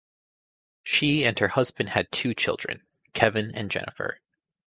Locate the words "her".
1.37-1.49